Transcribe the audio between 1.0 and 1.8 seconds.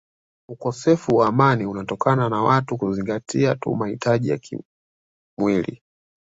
wa amani